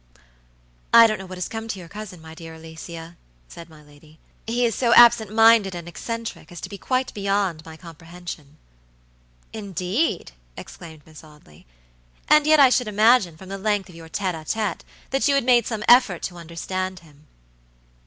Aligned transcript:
"I 0.91 1.05
don't 1.05 1.19
know 1.19 1.27
what 1.27 1.37
has 1.37 1.47
come 1.47 1.67
to 1.67 1.77
your 1.77 1.87
cousin, 1.87 2.23
my 2.23 2.33
dear 2.33 2.55
Alicia," 2.55 3.17
said 3.47 3.69
my 3.69 3.83
lady. 3.83 4.17
"He 4.47 4.65
is 4.65 4.73
so 4.73 4.95
absent 4.95 5.31
minded 5.31 5.75
and 5.75 5.87
eccentric 5.87 6.51
as 6.51 6.59
to 6.61 6.69
be 6.69 6.77
quite 6.79 7.13
beyond 7.13 7.63
my 7.63 7.77
comprehension." 7.77 8.57
"Indeed," 9.53 10.31
exclaimed 10.57 11.03
Miss 11.05 11.23
Audley; 11.23 11.67
"and 12.27 12.47
yet 12.47 12.59
I 12.59 12.71
should 12.71 12.87
imagine, 12.87 13.37
from 13.37 13.49
the 13.49 13.59
length 13.59 13.89
of 13.89 13.95
your 13.95 14.09
tête 14.09 14.33
a 14.33 14.43
tête, 14.43 14.79
that 15.11 15.27
you 15.27 15.35
had 15.35 15.43
made 15.43 15.67
some 15.67 15.83
effort 15.87 16.23
to 16.23 16.37
understand 16.37 17.01
him." 17.01 17.27